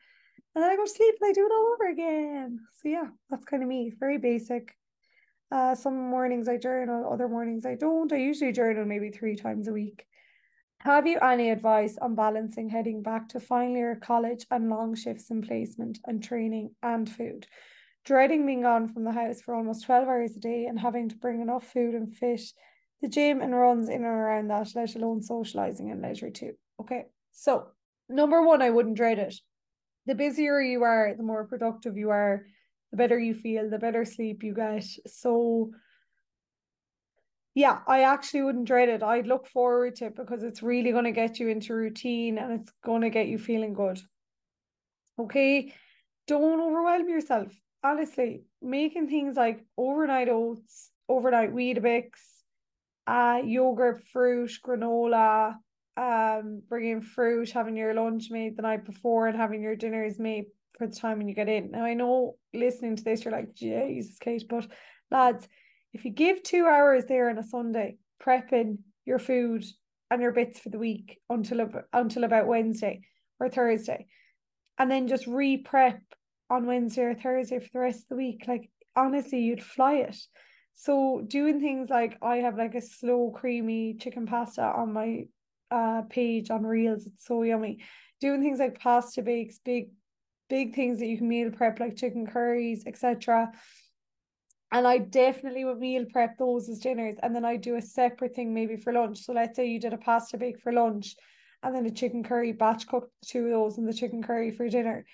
[0.55, 2.61] And then I go to sleep and I do it all over again.
[2.83, 3.93] So yeah, that's kind of me.
[3.99, 4.75] Very basic.
[5.51, 8.13] Uh, some mornings I journal, other mornings I don't.
[8.13, 10.05] I usually journal maybe three times a week.
[10.81, 15.31] Have you any advice on balancing heading back to final year college and long shifts
[15.31, 17.47] in placement and training and food?
[18.07, 21.17] Dreading being gone from the house for almost 12 hours a day and having to
[21.17, 22.41] bring enough food and fit
[23.03, 26.53] the gym and runs in and around that, let alone socializing and leisure too.
[26.81, 27.67] Okay, so
[28.09, 29.35] number one, I wouldn't dread it.
[30.07, 32.47] The busier you are, the more productive you are,
[32.93, 34.87] the better you feel, the better sleep you get.
[35.09, 35.73] So,
[37.57, 39.03] yeah, I actually wouldn't dread it.
[39.03, 42.61] I'd look forward to it because it's really going to get you into routine and
[42.61, 44.01] it's going to get you feeling good.
[45.19, 45.75] Okay,
[46.29, 47.53] don't overwhelm yourself
[47.87, 52.11] honestly, making things like overnight oats, overnight Weetabix,
[53.07, 55.55] uh, yogurt, fruit, granola,
[55.97, 60.47] um, bringing fruit, having your lunch made the night before, and having your dinners made
[60.77, 61.71] for the time when you get in.
[61.71, 64.67] Now, I know listening to this, you're like, Jesus, Kate, but
[65.11, 65.49] lads,
[65.93, 69.65] if you give two hours there on a Sunday prepping your food
[70.11, 73.01] and your bits for the week until until about Wednesday
[73.39, 74.07] or Thursday,
[74.79, 76.01] and then just re-prep
[76.49, 80.17] on Wednesday or Thursday for the rest of the week, like honestly, you'd fly it.
[80.75, 85.27] So doing things like I have like a slow creamy chicken pasta on my
[85.71, 87.07] uh, page on Reels.
[87.07, 87.79] It's so yummy.
[88.21, 89.91] Doing things like pasta bakes, big,
[90.49, 93.51] big things that you can meal prep, like chicken curries, etc.
[94.73, 97.17] And I definitely would meal prep those as dinners.
[97.23, 99.21] And then I do a separate thing maybe for lunch.
[99.21, 101.15] So let's say you did a pasta bake for lunch
[101.63, 104.69] and then a chicken curry, batch cook two of those and the chicken curry for
[104.69, 105.05] dinner.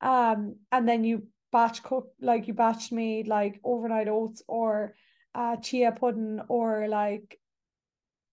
[0.00, 4.94] Um, and then you batch cook like you batch made like overnight oats or
[5.34, 7.38] uh, chia pudding or like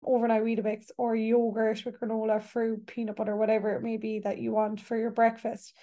[0.03, 4.51] overnight Weetabix or yogurt with granola, fruit, peanut butter, whatever it may be that you
[4.51, 5.73] want for your breakfast.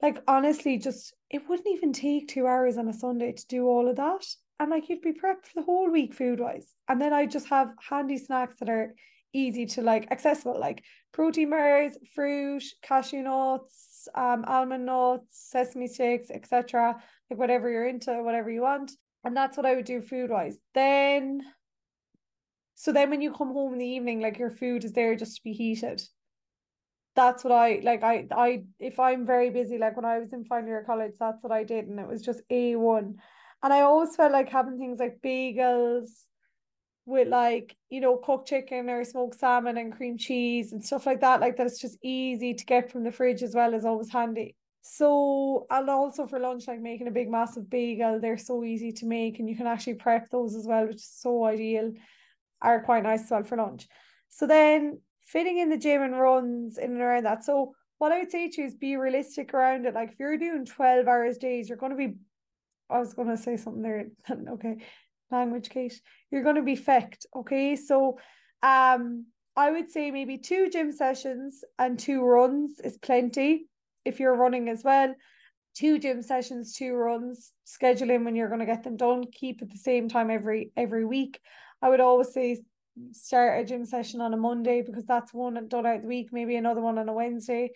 [0.00, 3.88] Like honestly, just it wouldn't even take two hours on a Sunday to do all
[3.88, 4.26] of that.
[4.58, 6.66] And like you'd be prepped for the whole week food wise.
[6.88, 8.94] And then I just have handy snacks that are
[9.32, 16.30] easy to like accessible, like protein bars, fruit, cashew nuts, um, almond nuts, sesame sticks,
[16.30, 17.02] etc.
[17.30, 18.92] Like whatever you're into, whatever you want.
[19.24, 20.58] And that's what I would do food wise.
[20.74, 21.42] Then
[22.74, 25.36] so then when you come home in the evening, like your food is there just
[25.36, 26.02] to be heated.
[27.14, 28.02] That's what I like.
[28.02, 31.42] I I if I'm very busy, like when I was in final year college, that's
[31.42, 33.18] what I did, and it was just a one.
[33.62, 36.08] And I always felt like having things like bagels
[37.04, 41.20] with like you know cooked chicken or smoked salmon and cream cheese and stuff like
[41.20, 41.40] that.
[41.40, 44.56] Like that's just easy to get from the fridge as well as always handy.
[44.82, 49.06] So and also for lunch, like making a big massive bagel, they're so easy to
[49.06, 51.92] make, and you can actually prep those as well, which is so ideal
[52.60, 53.88] are quite nice as well for lunch.
[54.28, 57.44] So then fitting in the gym and runs in and around that.
[57.44, 59.94] So what I would say to you is be realistic around it.
[59.94, 62.14] Like if you're doing 12 hours days, you're going to be
[62.90, 64.06] I was gonna say something there.
[64.50, 64.76] okay.
[65.32, 66.00] Language, Kate.
[66.30, 67.26] You're gonna be fecked.
[67.34, 67.76] Okay.
[67.76, 68.18] So
[68.62, 69.26] um
[69.56, 73.66] I would say maybe two gym sessions and two runs is plenty
[74.04, 75.14] if you're running as well.
[75.74, 79.24] Two gym sessions, two runs, schedule in when you're going to get them done.
[79.30, 81.40] Keep at the same time every every week.
[81.80, 82.62] I would always say
[83.12, 86.28] start a gym session on a Monday because that's one done out of the week,
[86.32, 87.70] maybe another one on a Wednesday,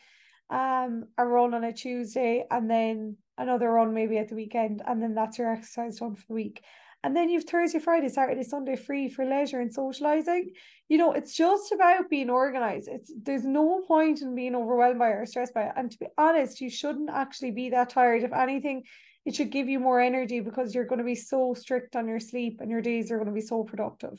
[0.51, 5.03] um, a run on a Tuesday, and then another run maybe at the weekend, and
[5.03, 6.63] then that's your exercise done for the week.
[7.07, 10.51] And then you've Thursday, Friday, Saturday, Sunday free for leisure and socializing.
[10.89, 12.89] You know, it's just about being organized.
[12.89, 15.73] It's there's no point in being overwhelmed by or stressed by it.
[15.77, 18.25] And to be honest, you shouldn't actually be that tired.
[18.25, 18.83] If anything,
[19.25, 22.19] it should give you more energy because you're going to be so strict on your
[22.19, 24.19] sleep and your days are going to be so productive.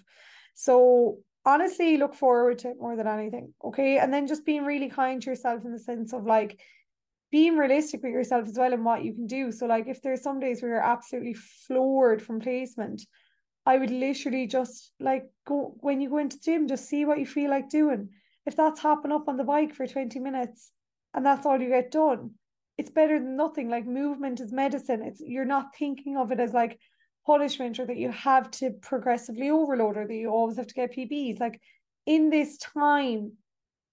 [0.56, 3.54] So honestly, look forward to it more than anything.
[3.66, 3.98] Okay.
[3.98, 6.58] And then just being really kind to yourself in the sense of like
[7.32, 9.52] being realistic with yourself as well and what you can do.
[9.52, 13.02] So, like, if there's some days where you're absolutely floored from placement,
[13.66, 17.26] I would literally just like go when you go into gym, just see what you
[17.26, 18.10] feel like doing.
[18.46, 20.72] If that's hopping up on the bike for 20 minutes
[21.14, 22.32] and that's all you get done,
[22.78, 23.70] it's better than nothing.
[23.70, 25.02] Like movement is medicine.
[25.02, 26.80] It's you're not thinking of it as like
[27.26, 30.96] punishment or that you have to progressively overload or that you always have to get
[30.96, 31.42] PBs.
[31.42, 31.60] Like
[32.06, 33.34] in this time,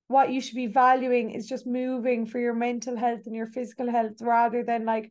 [0.08, 3.90] what you should be valuing is just moving for your mental health and your physical
[3.90, 5.10] health rather than like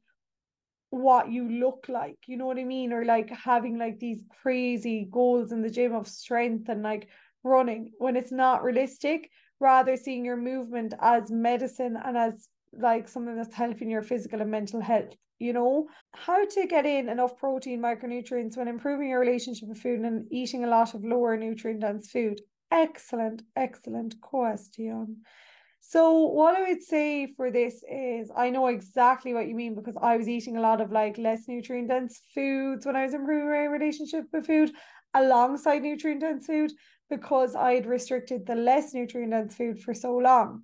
[0.90, 2.18] what you look like.
[2.28, 2.94] You know what I mean?
[2.94, 7.08] Or like having like these crazy goals in the gym of strength and like
[7.44, 9.30] running when it's not realistic
[9.60, 14.50] rather seeing your movement as medicine and as like something that's helping your physical and
[14.50, 19.68] mental health you know how to get in enough protein micronutrients when improving your relationship
[19.68, 22.40] with food and eating a lot of lower nutrient dense food
[22.74, 25.22] excellent excellent question
[25.80, 29.96] so what i would say for this is i know exactly what you mean because
[30.02, 33.50] i was eating a lot of like less nutrient dense foods when i was improving
[33.50, 34.72] my relationship with food
[35.14, 36.72] alongside nutrient dense food
[37.10, 40.64] because i had restricted the less nutrient dense food for so long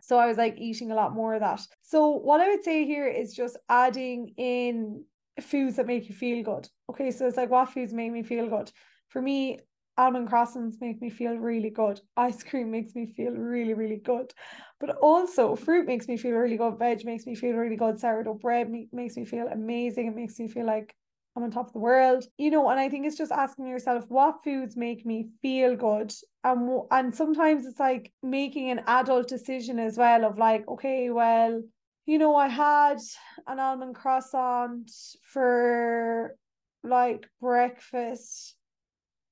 [0.00, 1.60] so I was like eating a lot more of that.
[1.82, 5.04] So what I would say here is just adding in
[5.40, 6.68] foods that make you feel good.
[6.88, 8.72] Okay, so it's like what foods make me feel good.
[9.08, 9.58] For me,
[10.00, 12.00] almond croissants make me feel really good.
[12.16, 14.32] Ice cream makes me feel really, really good.
[14.80, 16.78] But also fruit makes me feel really good.
[16.78, 18.00] Veg makes me feel really good.
[18.00, 20.06] Sourdough bread makes me feel amazing.
[20.06, 20.94] It makes me feel like
[21.36, 22.68] I'm on top of the world, you know.
[22.70, 27.14] And I think it's just asking yourself what foods make me feel good, and and
[27.14, 31.62] sometimes it's like making an adult decision as well of like, okay, well,
[32.06, 32.98] you know, I had
[33.46, 34.90] an almond croissant
[35.22, 36.36] for
[36.82, 38.56] like breakfast.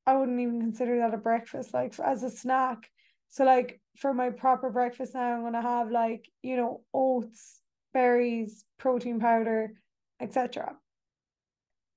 [0.08, 2.90] I wouldn't even consider that a breakfast, like as a snack.
[3.28, 7.60] So like for my proper breakfast now, I'm gonna have like you know oats,
[7.92, 9.74] berries, protein powder,
[10.20, 10.76] etc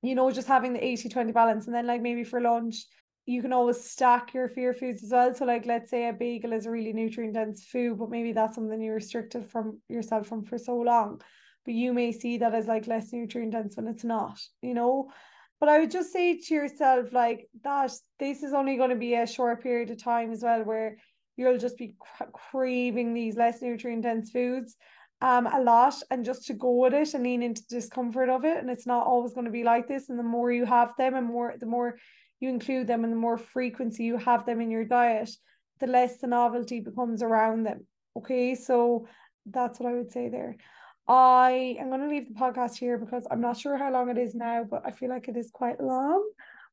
[0.02, 1.66] you know, just having the 80 20 balance.
[1.68, 2.86] And then, like, maybe for lunch,
[3.26, 5.34] you can always stack your fear foods as well.
[5.34, 8.56] So, like, let's say a bagel is a really nutrient dense food, but maybe that's
[8.56, 11.22] something you restricted from yourself from for so long.
[11.66, 15.12] But you may see that as like less nutrient dense when it's not, you know.
[15.62, 19.14] But I would just say to yourself, like, that this is only going to be
[19.14, 20.98] a short period of time as well, where
[21.38, 21.96] you'll just be
[22.34, 24.76] craving these less nutrient dense foods
[25.22, 28.44] um a lot and just to go with it and lean into the discomfort of
[28.44, 28.58] it.
[28.58, 30.10] And it's not always going to be like this.
[30.10, 31.98] And the more you have them and more the more
[32.40, 35.30] you include them and the more frequency you have them in your diet
[35.80, 37.86] the less the novelty becomes around them.
[38.18, 38.56] Okay?
[38.56, 39.08] So
[39.46, 40.56] that's what I would say there
[41.08, 44.18] I am going to leave the podcast here because I'm not sure how long it
[44.18, 46.24] is now but I feel like it is quite long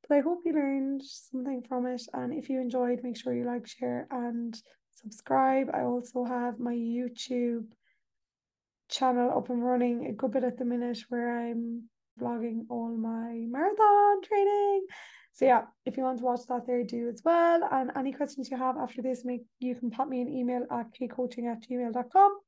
[0.07, 3.45] but I hope you learned something from it and if you enjoyed make sure you
[3.45, 4.57] like share and
[4.93, 7.67] subscribe I also have my YouTube
[8.89, 11.89] channel up and running a good bit at the minute where I'm
[12.21, 14.87] vlogging all my marathon training.
[15.33, 17.61] So yeah, if you want to watch that there, do as well.
[17.71, 20.87] And any questions you have after this, make you can pop me an email at
[20.93, 22.39] katekoaching at gmail.com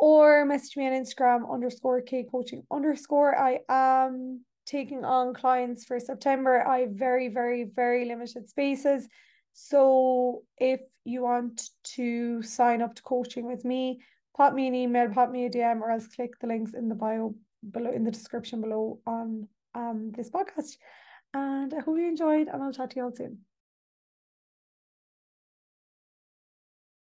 [0.00, 3.38] or message me on Instagram underscore Kate Coaching underscore.
[3.38, 6.66] I am taking on clients for September.
[6.66, 9.06] I have very, very, very limited spaces.
[9.52, 14.00] So if you want to sign up to coaching with me,
[14.34, 16.94] pop me an email, pop me a DM, or else click the links in the
[16.94, 17.34] bio
[17.70, 20.78] below in the description below on um this podcast.
[21.34, 23.40] And I hope you enjoyed, and I'll chat to you all soon.